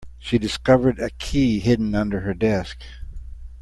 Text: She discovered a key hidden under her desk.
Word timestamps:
She 0.17 0.39
discovered 0.39 0.97
a 0.97 1.11
key 1.11 1.59
hidden 1.59 1.93
under 1.93 2.21
her 2.21 2.33
desk. 2.33 2.79